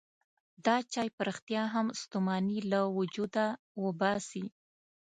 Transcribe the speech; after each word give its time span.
دا 0.65 0.75
چای 0.93 1.09
په 1.15 1.21
رښتیا 1.27 1.63
هم 1.73 1.87
ستوماني 2.01 2.59
له 2.71 2.79
وجوده 2.97 3.45
وباسي. 3.83 4.45